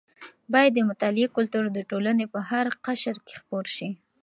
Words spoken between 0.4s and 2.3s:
باید د مطالعې کلتور د ټولنې